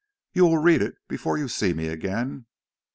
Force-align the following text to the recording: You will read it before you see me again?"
You 0.33 0.45
will 0.45 0.57
read 0.57 0.81
it 0.81 0.95
before 1.07 1.37
you 1.37 1.47
see 1.47 1.73
me 1.75 1.85
again?" 1.87 2.47